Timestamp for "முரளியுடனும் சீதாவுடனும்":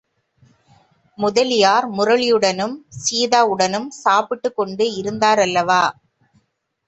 1.89-3.87